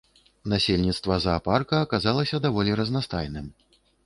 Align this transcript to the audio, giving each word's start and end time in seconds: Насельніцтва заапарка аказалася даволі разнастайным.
Насельніцтва 0.53 1.17
заапарка 1.25 1.83
аказалася 1.87 2.41
даволі 2.47 2.71
разнастайным. 2.81 3.55